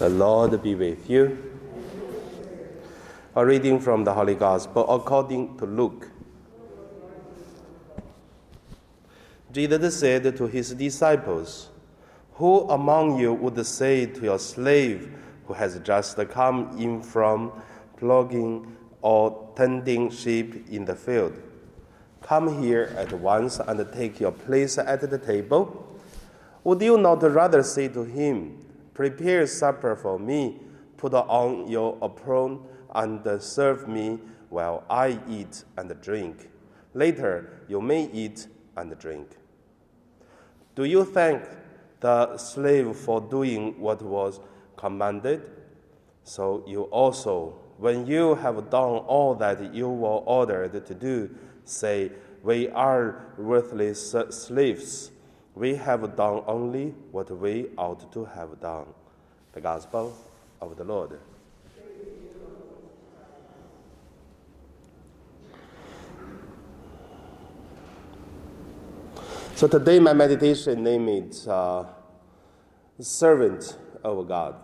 The 0.00 0.08
Lord 0.08 0.62
be 0.62 0.74
with 0.74 1.10
you. 1.10 1.36
A 3.36 3.44
reading 3.44 3.78
from 3.78 4.02
the 4.02 4.14
Holy 4.14 4.34
Gospel 4.34 4.88
according 4.88 5.58
to 5.58 5.66
Luke. 5.66 6.08
Jesus 9.52 10.00
said 10.00 10.34
to 10.38 10.46
his 10.46 10.72
disciples, 10.72 11.68
Who 12.36 12.60
among 12.70 13.20
you 13.20 13.34
would 13.34 13.66
say 13.66 14.06
to 14.06 14.22
your 14.22 14.38
slave 14.38 15.14
who 15.44 15.52
has 15.52 15.78
just 15.80 16.16
come 16.30 16.78
in 16.78 17.02
from 17.02 17.52
ploughing 17.98 18.74
or 19.02 19.52
tending 19.54 20.08
sheep 20.08 20.66
in 20.70 20.86
the 20.86 20.94
field, 20.94 21.34
Come 22.22 22.62
here 22.62 22.94
at 22.96 23.12
once 23.12 23.58
and 23.58 23.86
take 23.92 24.18
your 24.18 24.32
place 24.32 24.78
at 24.78 25.02
the 25.02 25.18
table? 25.18 26.00
Would 26.64 26.80
you 26.80 26.96
not 26.96 27.22
rather 27.22 27.62
say 27.62 27.88
to 27.88 28.04
him, 28.04 28.69
Prepare 28.94 29.46
supper 29.46 29.96
for 29.96 30.18
me, 30.18 30.60
put 30.96 31.14
on 31.14 31.68
your 31.68 31.96
apron, 32.02 32.60
and 32.94 33.42
serve 33.42 33.88
me 33.88 34.18
while 34.48 34.84
I 34.90 35.18
eat 35.28 35.64
and 35.76 36.00
drink. 36.02 36.50
Later 36.94 37.62
you 37.68 37.80
may 37.80 38.10
eat 38.12 38.48
and 38.76 38.98
drink. 38.98 39.28
Do 40.74 40.84
you 40.84 41.04
thank 41.04 41.42
the 42.00 42.36
slave 42.36 42.96
for 42.96 43.20
doing 43.20 43.78
what 43.80 44.02
was 44.02 44.40
commanded? 44.76 45.42
So 46.24 46.64
you 46.66 46.82
also, 46.84 47.58
when 47.78 48.06
you 48.06 48.34
have 48.36 48.70
done 48.70 48.98
all 49.06 49.34
that 49.36 49.74
you 49.74 49.88
were 49.88 50.18
ordered 50.24 50.84
to 50.86 50.94
do, 50.94 51.30
say, 51.64 52.12
We 52.42 52.68
are 52.70 53.26
worthless 53.36 54.14
slaves 54.30 55.10
we 55.54 55.74
have 55.74 56.16
done 56.16 56.42
only 56.46 56.94
what 57.10 57.30
we 57.30 57.66
ought 57.76 58.12
to 58.12 58.24
have 58.24 58.60
done. 58.60 58.86
The 59.52 59.60
Gospel 59.60 60.16
of 60.60 60.76
the 60.76 60.84
Lord. 60.84 61.18
So 69.60 69.68
today 69.68 69.98
my 69.98 70.14
meditation 70.14 70.82
name 70.82 71.06
is 71.08 71.46
uh, 71.46 71.84
Servant 72.98 73.76
of 74.02 74.26
God. 74.26 74.54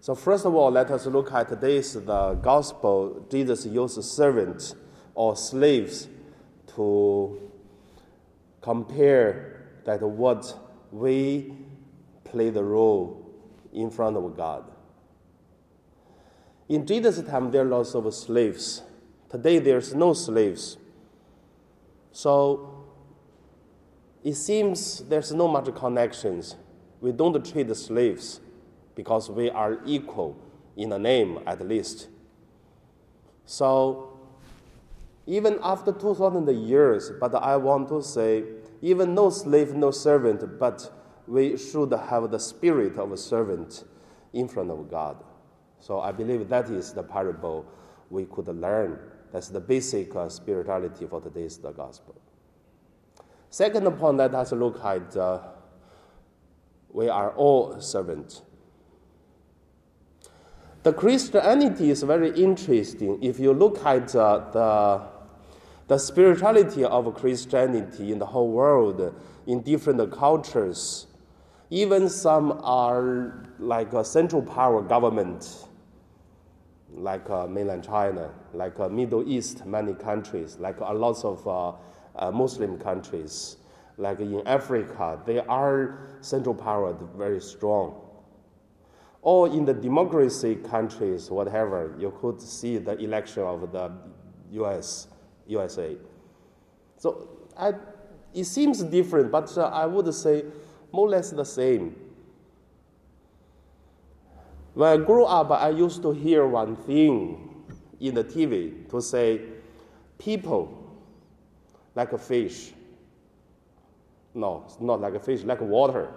So 0.00 0.14
first 0.14 0.44
of 0.44 0.54
all, 0.54 0.70
let 0.70 0.90
us 0.90 1.06
look 1.06 1.32
at 1.32 1.48
today's 1.48 1.94
the 1.94 2.34
gospel. 2.34 3.26
Jesus 3.30 3.66
used 3.66 4.02
servants 4.02 4.74
or 5.14 5.36
slaves 5.36 6.08
to 6.74 7.45
compare 8.66 9.62
that 9.84 10.02
what 10.02 10.58
we 10.90 11.54
play 12.24 12.50
the 12.50 12.64
role 12.64 13.24
in 13.72 13.88
front 13.88 14.16
of 14.16 14.36
God. 14.36 14.64
In 16.68 16.84
Jesus' 16.84 17.22
time, 17.22 17.52
there 17.52 17.62
are 17.62 17.64
lots 17.64 17.94
of 17.94 18.12
slaves. 18.12 18.82
Today, 19.30 19.60
there's 19.60 19.94
no 19.94 20.14
slaves. 20.14 20.78
So 22.10 22.88
it 24.24 24.34
seems 24.34 25.04
there's 25.08 25.32
no 25.32 25.46
much 25.46 25.72
connections. 25.76 26.56
We 27.00 27.12
don't 27.12 27.46
treat 27.48 27.68
the 27.68 27.74
slaves 27.76 28.40
because 28.96 29.30
we 29.30 29.48
are 29.48 29.78
equal 29.86 30.36
in 30.76 30.88
the 30.88 30.98
name, 30.98 31.38
at 31.46 31.64
least. 31.64 32.08
So 33.44 34.16
even 35.26 35.58
after 35.62 35.92
2,000 35.92 36.48
years, 36.66 37.10
but 37.20 37.34
I 37.34 37.56
want 37.56 37.88
to 37.88 38.00
say, 38.02 38.44
even 38.82 39.14
no 39.14 39.30
slave, 39.30 39.74
no 39.74 39.90
servant, 39.90 40.58
but 40.58 40.92
we 41.26 41.56
should 41.56 41.92
have 41.92 42.30
the 42.30 42.38
spirit 42.38 42.98
of 42.98 43.12
a 43.12 43.16
servant 43.16 43.84
in 44.32 44.48
front 44.48 44.70
of 44.70 44.90
God. 44.90 45.22
So 45.80 46.00
I 46.00 46.12
believe 46.12 46.48
that 46.48 46.70
is 46.70 46.92
the 46.92 47.02
parable 47.02 47.66
we 48.10 48.24
could 48.26 48.48
learn. 48.48 48.98
That's 49.32 49.48
the 49.48 49.60
basic 49.60 50.14
uh, 50.14 50.28
spirituality 50.28 51.06
for 51.06 51.20
today's 51.20 51.58
the 51.58 51.72
gospel. 51.72 52.14
Second 53.50 53.90
point, 53.98 54.18
let 54.18 54.34
us 54.34 54.52
look 54.52 54.82
at 54.84 55.16
uh, 55.16 55.40
we 56.90 57.08
are 57.08 57.30
all 57.32 57.80
servants. 57.80 58.42
The 60.82 60.92
Christianity 60.92 61.90
is 61.90 62.02
very 62.04 62.30
interesting. 62.30 63.22
If 63.22 63.40
you 63.40 63.52
look 63.52 63.84
at 63.84 64.14
uh, 64.14 64.50
the 64.52 65.15
the 65.88 65.98
spirituality 65.98 66.84
of 66.84 67.14
Christianity 67.14 68.10
in 68.10 68.18
the 68.18 68.26
whole 68.26 68.50
world, 68.50 69.14
in 69.46 69.62
different 69.62 70.10
cultures, 70.10 71.06
even 71.70 72.08
some 72.08 72.60
are 72.64 73.46
like 73.58 73.92
a 73.92 74.04
central 74.04 74.42
power 74.42 74.82
government, 74.82 75.68
like 76.92 77.28
uh, 77.30 77.46
mainland 77.46 77.84
China, 77.84 78.32
like 78.52 78.78
uh, 78.80 78.88
Middle 78.88 79.28
East, 79.28 79.64
many 79.64 79.94
countries, 79.94 80.56
like 80.58 80.80
a 80.80 80.92
lot 80.92 81.24
of 81.24 81.46
uh, 81.46 81.72
uh, 82.16 82.32
Muslim 82.32 82.78
countries, 82.78 83.58
like 83.96 84.18
in 84.18 84.42
Africa, 84.46 85.20
they 85.24 85.38
are 85.38 86.00
central 86.20 86.54
power 86.54 86.96
very 87.16 87.40
strong. 87.40 88.02
Or 89.22 89.48
in 89.48 89.64
the 89.64 89.74
democracy 89.74 90.56
countries, 90.56 91.30
whatever, 91.30 91.94
you 91.98 92.12
could 92.20 92.40
see 92.40 92.78
the 92.78 92.96
election 92.98 93.42
of 93.42 93.72
the 93.72 93.92
U.S 94.52 95.08
USA. 95.46 95.96
So 96.98 97.28
I, 97.56 97.74
it 98.34 98.44
seems 98.44 98.82
different, 98.82 99.30
but 99.30 99.56
uh, 99.56 99.66
I 99.66 99.86
would 99.86 100.12
say 100.14 100.44
more 100.92 101.06
or 101.06 101.10
less 101.10 101.30
the 101.30 101.44
same. 101.44 101.94
When 104.74 104.88
I 104.88 105.02
grew 105.02 105.24
up, 105.24 105.50
I 105.50 105.70
used 105.70 106.02
to 106.02 106.12
hear 106.12 106.46
one 106.46 106.76
thing 106.76 107.64
in 107.98 108.14
the 108.14 108.24
TV 108.24 108.88
to 108.90 109.00
say, 109.00 109.40
people 110.18 110.86
like 111.94 112.12
a 112.12 112.18
fish. 112.18 112.72
No, 114.34 114.66
not 114.80 115.00
like 115.00 115.14
a 115.14 115.20
fish, 115.20 115.44
like 115.44 115.62
water. 115.62 116.08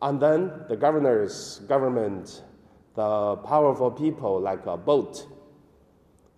And 0.00 0.20
then 0.20 0.52
the 0.68 0.76
governors, 0.76 1.60
government, 1.68 2.42
the 2.94 3.36
powerful 3.36 3.90
people 3.90 4.40
like 4.40 4.64
a 4.66 4.76
boat. 4.76 5.26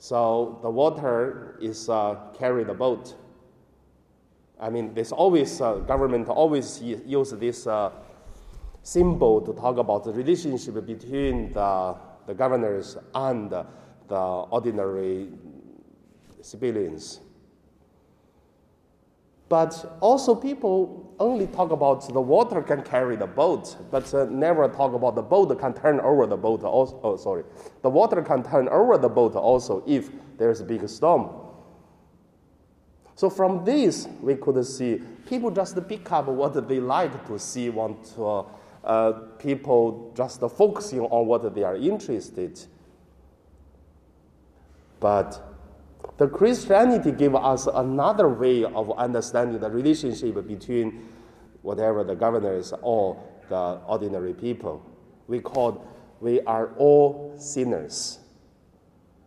So 0.04 0.58
the 0.60 0.68
water 0.68 1.56
is 1.62 1.88
uh, 1.88 2.16
carry 2.38 2.62
the 2.62 2.74
boat. 2.74 3.14
I 4.60 4.68
mean, 4.68 4.92
there's 4.92 5.12
always 5.12 5.62
uh, 5.62 5.76
government 5.76 6.28
always 6.28 6.82
use 6.82 7.30
this 7.30 7.66
uh, 7.66 7.90
symbol 8.82 9.40
to 9.40 9.54
talk 9.54 9.78
about 9.78 10.04
the 10.04 10.12
relationship 10.12 10.84
between 10.84 11.54
the, 11.54 11.96
the 12.26 12.34
governors 12.34 12.98
and 13.14 13.48
the 13.48 14.20
ordinary 14.50 15.30
civilians. 16.42 17.20
But 19.48 19.98
also, 20.00 20.34
people 20.34 21.14
only 21.20 21.46
talk 21.46 21.70
about 21.70 22.08
the 22.12 22.20
water 22.20 22.62
can 22.62 22.82
carry 22.82 23.14
the 23.16 23.26
boat, 23.26 23.76
but 23.90 24.12
uh, 24.14 24.24
never 24.24 24.68
talk 24.68 24.94
about 24.94 25.14
the 25.14 25.22
boat 25.22 25.58
can 25.60 25.74
turn 25.74 26.00
over 26.00 26.26
the 26.26 26.36
boat. 26.36 26.62
Also, 26.64 26.98
oh, 27.02 27.16
sorry, 27.16 27.44
the 27.82 27.90
water 27.90 28.22
can 28.22 28.42
turn 28.42 28.68
over 28.68 28.96
the 28.96 29.08
boat 29.08 29.36
also 29.36 29.82
if 29.86 30.10
there's 30.38 30.60
a 30.60 30.64
big 30.64 30.88
storm. 30.88 31.30
So 33.16 33.30
from 33.30 33.64
this, 33.64 34.08
we 34.20 34.34
could 34.34 34.64
see 34.66 35.00
people 35.28 35.50
just 35.50 35.76
pick 35.88 36.10
up 36.10 36.26
what 36.26 36.68
they 36.68 36.80
like 36.80 37.26
to 37.28 37.38
see, 37.38 37.70
want 37.70 38.04
to, 38.16 38.26
uh, 38.26 38.44
uh, 38.82 39.12
people 39.38 40.12
just 40.16 40.40
focusing 40.40 41.00
on 41.00 41.26
what 41.26 41.54
they 41.54 41.62
are 41.62 41.76
interested. 41.76 42.58
But 44.98 45.53
the 46.16 46.28
Christianity 46.28 47.10
gave 47.10 47.34
us 47.34 47.66
another 47.66 48.28
way 48.28 48.64
of 48.64 48.90
understanding 48.98 49.58
the 49.58 49.70
relationship 49.70 50.46
between 50.46 51.08
whatever 51.62 52.04
the 52.04 52.14
governors 52.14 52.72
or 52.82 53.20
the 53.48 53.80
ordinary 53.86 54.34
people. 54.34 54.84
We 55.26 55.40
call 55.40 55.84
we 56.20 56.40
are 56.42 56.70
all 56.76 57.34
sinners. 57.36 58.20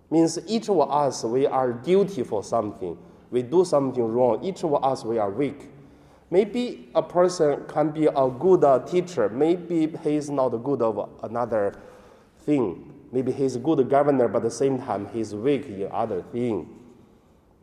Means 0.09 0.39
each 0.47 0.69
of 0.69 0.79
us 0.89 1.23
we 1.23 1.45
are 1.45 1.73
guilty 1.73 2.23
for 2.23 2.43
something. 2.43 2.97
We 3.31 3.41
do 3.41 3.65
something 3.65 4.03
wrong. 4.03 4.43
Each 4.43 4.63
of 4.63 4.81
us 4.83 5.03
we 5.03 5.17
are 5.17 5.29
weak. 5.29 5.69
Maybe 6.29 6.89
a 6.95 7.03
person 7.03 7.65
can 7.67 7.91
be 7.91 8.05
a 8.05 8.29
good 8.29 8.63
uh, 8.63 8.79
teacher. 8.79 9.29
Maybe 9.29 9.87
he 10.03 10.15
is 10.15 10.29
not 10.29 10.49
good 10.63 10.81
of 10.81 11.09
another 11.23 11.75
thing. 12.39 12.93
Maybe 13.11 13.31
he's 13.31 13.55
a 13.55 13.59
good 13.59 13.89
governor, 13.89 14.27
but 14.27 14.37
at 14.37 14.43
the 14.43 14.51
same 14.51 14.79
time 14.79 15.07
he's 15.13 15.33
weak 15.33 15.65
in 15.67 15.89
other 15.91 16.21
thing. 16.21 16.76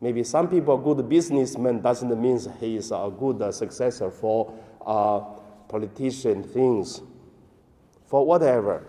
Maybe 0.05 0.23
some 0.23 0.47
people 0.47 0.77
good 0.77 1.09
businessman 1.09 1.81
doesn't 1.81 2.21
mean 2.21 2.39
he 2.59 2.75
is 2.75 2.91
a 2.91 3.11
good 3.17 3.51
successor 3.51 4.11
for 4.11 4.53
uh, 4.85 5.21
politician 5.67 6.43
things, 6.43 7.01
for 8.05 8.23
whatever. 8.23 8.85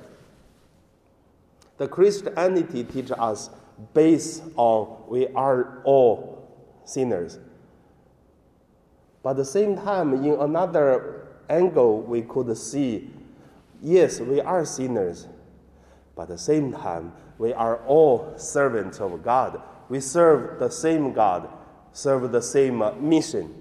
The 1.78 1.88
Christianity 1.88 2.84
teaches 2.84 3.12
us 3.12 3.48
based 3.94 4.42
on 4.56 5.04
we 5.08 5.28
are 5.28 5.80
all 5.84 6.52
sinners. 6.84 7.38
But 9.22 9.30
at 9.30 9.36
the 9.36 9.46
same 9.46 9.74
time, 9.74 10.22
in 10.22 10.38
another 10.38 11.28
angle, 11.48 12.02
we 12.02 12.20
could 12.20 12.54
see 12.58 13.10
Yes, 13.80 14.20
we 14.20 14.42
are 14.42 14.66
sinners, 14.66 15.28
but 16.14 16.24
at 16.24 16.28
the 16.28 16.38
same 16.38 16.74
time, 16.74 17.14
we 17.38 17.54
are 17.54 17.78
all 17.86 18.34
servants 18.36 19.00
of 19.00 19.22
God. 19.22 19.62
We 19.88 20.00
serve 20.00 20.58
the 20.58 20.68
same 20.68 21.12
God, 21.12 21.48
serve 21.92 22.32
the 22.32 22.42
same 22.42 22.82
uh, 22.82 22.92
mission. 22.92 23.54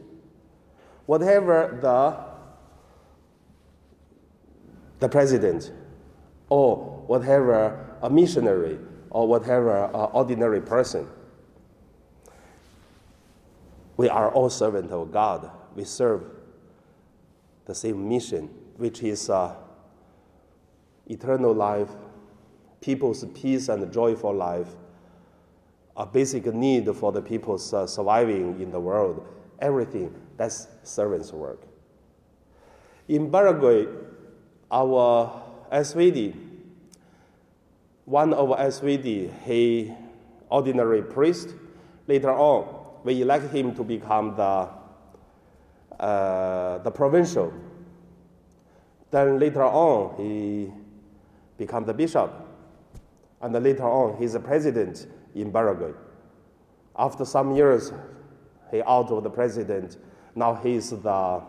Whatever 1.06 1.78
the, 1.82 2.18
the 5.00 5.10
president 5.10 5.72
or 6.50 6.78
whatever 7.08 7.98
a 8.02 8.10
missionary 8.10 8.80
or 9.10 9.28
whatever 9.28 9.86
uh, 9.86 10.06
ordinary 10.06 10.62
person, 10.62 11.08
we 13.98 14.10
are 14.10 14.32
all 14.32 14.50
servants 14.50 14.92
of 14.92 15.12
God. 15.12 15.50
We 15.76 15.86
serve 15.86 16.24
the 17.66 17.76
same 17.76 18.08
mission, 18.08 18.50
which 18.78 19.04
is 19.04 19.30
uh, 19.30 19.56
eternal 21.08 21.54
life, 21.54 21.90
people's 22.82 23.24
peace 23.34 23.70
and 23.70 23.92
joyful 23.92 24.34
life, 24.34 24.68
a 25.98 26.06
basic 26.06 26.46
need 26.54 26.94
for 26.96 27.12
the 27.12 27.22
people's 27.22 27.74
uh, 27.74 27.88
surviving 27.88 28.60
in 28.62 28.72
the 28.72 28.80
world. 28.80 29.26
Everything 29.60 30.14
that's 30.38 30.68
servant's 30.84 31.32
work. 31.32 31.62
In 33.08 33.32
Paraguay, 33.32 33.88
our 34.72 35.42
SVD, 35.72 36.36
one 38.04 38.34
of 38.34 38.50
SVD, 38.50 39.32
he 39.44 39.94
ordinary 40.50 41.02
priest. 41.02 41.50
Later 42.08 42.32
on, 42.32 42.68
we 43.04 43.22
elect 43.22 43.52
him 43.54 43.74
to 43.76 43.84
become 43.84 44.36
the 44.36 44.70
uh, 46.00 46.80
the 46.80 46.92
provincial. 46.92 47.54
Then 49.12 49.40
later 49.40 49.64
on, 49.64 50.16
he 50.18 50.72
become 51.58 51.86
the 51.86 51.94
bishop, 51.94 52.34
and 53.42 53.54
later 53.64 53.84
on, 53.86 54.18
he's 54.18 54.34
the 54.34 54.40
president 54.40 55.08
in 55.36 55.52
Paraguay. 55.52 55.92
After 56.98 57.26
some 57.26 57.56
years, 57.56 57.92
he 58.72 58.82
out 58.82 59.12
of 59.12 59.24
the 59.24 59.30
president. 59.30 59.98
Now 60.34 60.56
he's 60.56 60.90
the 60.90 61.42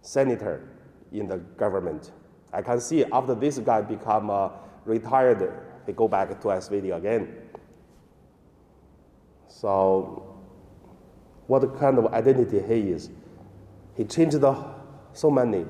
senator 0.00 0.68
in 1.12 1.28
the 1.28 1.36
government. 1.36 2.10
I 2.52 2.62
can 2.62 2.80
see 2.80 3.04
after 3.04 3.34
this 3.34 3.58
guy 3.58 3.82
become 3.82 4.30
uh, 4.30 4.50
retired, 4.84 5.52
he 5.86 5.92
go 5.92 6.08
back 6.08 6.28
to 6.28 6.48
SVD 6.48 6.96
again. 6.96 7.36
So, 9.48 10.36
what 11.46 11.78
kind 11.78 11.98
of 11.98 12.12
identity 12.12 12.60
he 12.60 12.90
is? 12.90 13.10
He 13.96 14.04
changed 14.04 14.40
the, 14.40 14.56
so 15.12 15.30
many, 15.30 15.66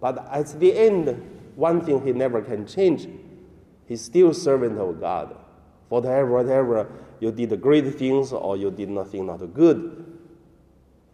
but 0.00 0.28
at 0.30 0.58
the 0.60 0.76
end, 0.76 1.22
one 1.56 1.80
thing 1.80 2.04
he 2.04 2.12
never 2.12 2.40
can 2.40 2.66
change. 2.66 3.08
He's 3.86 4.02
still 4.02 4.32
servant 4.34 4.78
of 4.78 5.00
God. 5.00 5.36
Whatever, 5.88 6.30
whatever 6.30 6.90
you 7.20 7.32
did 7.32 7.60
great 7.60 7.94
things 7.94 8.32
or 8.32 8.56
you 8.56 8.70
did 8.70 8.88
nothing 8.90 9.26
not 9.26 9.38
good. 9.54 10.04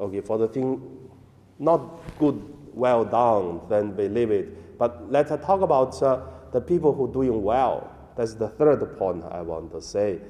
Okay, 0.01 0.21
for 0.21 0.39
the 0.39 0.49
thing 0.49 1.11
not 1.59 2.19
good, 2.19 2.43
well 2.73 3.05
done, 3.05 3.61
then 3.69 3.93
believe 3.93 4.31
it. 4.31 4.79
But 4.79 5.11
let's 5.11 5.31
talk 5.31 5.61
about 5.61 6.03
uh, 6.03 6.23
the 6.53 6.61
people 6.61 6.93
who 6.93 7.13
doing 7.13 7.43
well. 7.43 7.91
That's 8.17 8.35
the 8.35 8.49
third 8.49 8.99
point 8.99 9.25
I 9.31 9.41
want 9.43 9.73
to 9.73 9.81
say. 9.81 10.21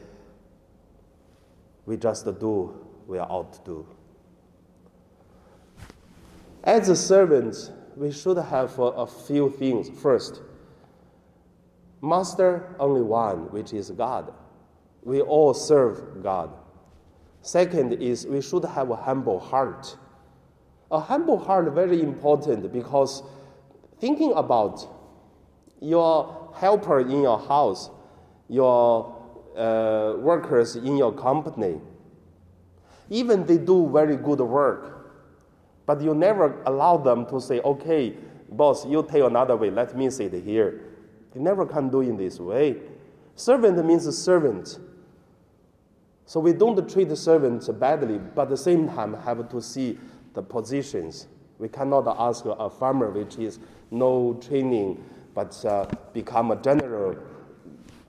We 1.86 1.96
just 1.96 2.24
do, 2.24 2.86
we 3.06 3.18
are 3.18 3.30
out 3.30 3.52
to 3.54 3.60
do. 3.64 3.86
As 6.62 6.88
a 6.88 6.96
servant, 6.96 7.70
we 7.96 8.10
should 8.10 8.38
have 8.38 8.78
a, 8.78 8.82
a 8.82 9.06
few 9.06 9.50
things. 9.50 9.90
First, 10.00 10.40
master 12.04 12.74
only 12.78 13.02
one, 13.02 13.50
which 13.50 13.72
is 13.72 13.90
God. 13.90 14.32
We 15.02 15.20
all 15.20 15.54
serve 15.54 16.22
God. 16.22 16.50
Second 17.42 17.94
is 17.94 18.26
we 18.26 18.40
should 18.40 18.64
have 18.64 18.90
a 18.90 18.96
humble 18.96 19.40
heart. 19.40 19.96
A 20.90 21.00
humble 21.00 21.38
heart 21.38 21.72
very 21.72 22.00
important 22.02 22.72
because 22.72 23.22
thinking 24.00 24.32
about 24.34 24.86
your 25.80 26.52
helper 26.54 27.00
in 27.00 27.22
your 27.22 27.38
house, 27.38 27.90
your 28.48 29.12
uh, 29.56 30.14
workers 30.18 30.76
in 30.76 30.96
your 30.96 31.12
company, 31.12 31.80
even 33.10 33.44
they 33.44 33.58
do 33.58 33.90
very 33.90 34.16
good 34.16 34.40
work, 34.40 35.12
but 35.86 36.00
you 36.00 36.14
never 36.14 36.62
allow 36.64 36.96
them 36.96 37.26
to 37.26 37.40
say, 37.40 37.60
okay, 37.60 38.14
boss, 38.48 38.86
you 38.86 39.06
take 39.10 39.22
another 39.22 39.56
way, 39.56 39.70
let 39.70 39.96
me 39.96 40.08
sit 40.08 40.32
here. 40.32 40.93
They 41.34 41.40
never 41.40 41.66
can 41.66 41.88
do 41.88 42.00
in 42.00 42.16
this 42.16 42.38
way. 42.38 42.76
Servant 43.34 43.84
means 43.84 44.16
servant. 44.16 44.78
So 46.26 46.40
we 46.40 46.52
don't 46.52 46.88
treat 46.88 47.08
the 47.08 47.16
servants 47.16 47.68
badly, 47.68 48.18
but 48.18 48.42
at 48.42 48.50
the 48.50 48.56
same 48.56 48.88
time 48.88 49.14
have 49.14 49.48
to 49.50 49.60
see 49.60 49.98
the 50.32 50.42
positions. 50.42 51.28
We 51.58 51.68
cannot 51.68 52.06
ask 52.18 52.44
a 52.46 52.70
farmer 52.70 53.10
which 53.10 53.38
is 53.38 53.58
no 53.90 54.34
training, 54.34 55.04
but 55.34 55.64
uh, 55.64 55.86
become 56.12 56.50
a 56.50 56.56
general 56.56 57.16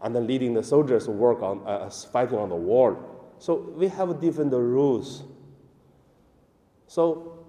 and 0.04 0.16
then 0.16 0.28
leading 0.28 0.54
the 0.54 0.64
soldiers 0.64 1.06
to 1.06 1.12
work 1.12 1.42
on 1.42 1.66
uh, 1.66 1.90
fighting 1.90 2.38
on 2.38 2.50
the 2.50 2.56
war. 2.56 2.98
So 3.40 3.56
we 3.76 3.88
have 3.88 4.20
different 4.22 4.54
rules. 4.54 5.24
So 6.88 7.45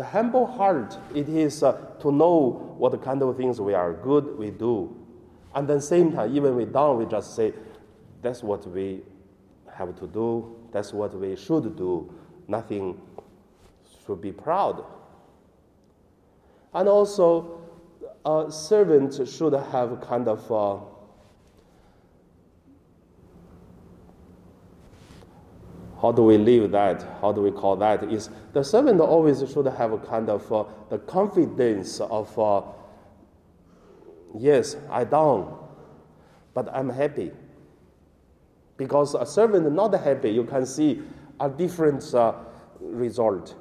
the 0.00 0.06
humble 0.06 0.46
heart, 0.46 0.96
it 1.14 1.28
is 1.28 1.62
uh, 1.62 1.72
to 2.00 2.10
know 2.10 2.74
what 2.78 2.90
kind 3.04 3.22
of 3.22 3.36
things 3.36 3.60
we 3.60 3.74
are 3.74 3.92
good, 3.92 4.38
we 4.38 4.48
do. 4.48 4.96
And 5.54 5.68
then 5.68 5.82
same 5.82 6.10
time, 6.10 6.34
even 6.34 6.56
we 6.56 6.64
don't, 6.64 6.96
we 6.96 7.04
just 7.04 7.36
say, 7.36 7.52
that's 8.22 8.42
what 8.42 8.66
we 8.66 9.02
have 9.74 9.94
to 10.00 10.06
do, 10.06 10.56
that's 10.72 10.94
what 10.94 11.12
we 11.12 11.36
should 11.36 11.76
do. 11.76 12.10
Nothing 12.48 12.98
should 14.06 14.22
be 14.22 14.32
proud. 14.32 14.86
And 16.72 16.88
also, 16.88 17.60
a 18.24 18.46
servant 18.50 19.28
should 19.28 19.52
have 19.52 20.00
kind 20.00 20.28
of 20.28 20.50
how 26.00 26.12
do 26.12 26.22
we 26.22 26.38
live 26.38 26.70
that? 26.70 27.02
How 27.20 27.30
do 27.32 27.42
we 27.42 27.50
call 27.50 27.76
that? 27.76 28.04
Is 28.04 28.30
the 28.52 28.62
servant 28.62 29.00
always 29.00 29.38
should 29.52 29.66
have 29.66 29.92
a 29.92 29.98
kind 29.98 30.30
of 30.30 30.50
uh, 30.50 30.64
the 30.88 30.98
confidence 30.98 32.00
of, 32.00 32.38
uh, 32.38 32.62
yes, 34.38 34.76
I 34.90 35.04
down, 35.04 35.58
but 36.54 36.68
I'm 36.74 36.88
happy. 36.88 37.32
Because 38.78 39.14
a 39.14 39.26
servant 39.26 39.70
not 39.72 39.92
happy, 39.92 40.30
you 40.30 40.44
can 40.44 40.64
see 40.64 41.02
a 41.38 41.50
different 41.50 42.14
uh, 42.14 42.32
result. 42.80 43.54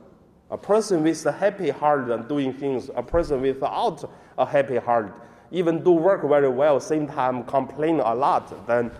A 0.50 0.58
person 0.58 1.04
with 1.04 1.26
a 1.26 1.34
happy 1.34 1.70
heart 1.70 2.10
and 2.10 2.28
doing 2.30 2.54
things, 2.54 2.90
a 2.96 3.04
person 3.04 3.42
without 3.42 4.10
a 4.38 4.46
happy 4.46 4.78
heart, 4.78 5.14
even 5.52 5.84
do 5.84 5.92
work 5.92 6.28
very 6.28 6.50
well, 6.50 6.80
same 6.80 7.06
time 7.06 7.44
complain 7.44 8.00
a 8.00 8.16
lot, 8.16 8.66
then 8.66 8.92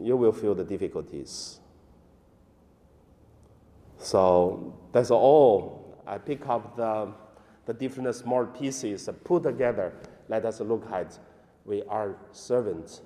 you 0.00 0.16
will 0.16 0.32
feel 0.32 0.54
the 0.54 0.64
difficulties. 0.64 1.60
So 3.98 4.74
that's 4.92 5.10
all. 5.10 6.00
I 6.06 6.18
pick 6.18 6.46
up 6.46 6.76
the, 6.76 7.12
the 7.64 7.74
different 7.74 8.14
small 8.14 8.46
pieces, 8.46 9.08
put 9.24 9.42
together. 9.42 9.92
Let 10.28 10.44
us 10.44 10.60
look 10.60 10.90
at 10.90 11.18
we 11.64 11.82
are 11.88 12.16
servants. 12.30 13.02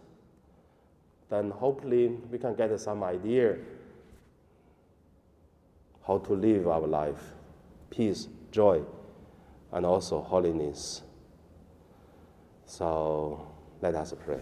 Then 1.31 1.51
hopefully 1.51 2.09
we 2.31 2.39
can 2.39 2.55
get 2.55 2.79
some 2.79 3.03
idea 3.03 3.57
how 6.07 6.19
to 6.19 6.33
live 6.35 6.69
our 6.69 6.87
life, 6.87 7.23
peace, 7.89 8.29
joy, 8.51 8.83
and 9.73 9.87
also 9.87 10.21
holiness. 10.21 11.03
So 12.67 13.47
let 13.81 13.95
us 13.95 14.13
pray. 14.25 14.41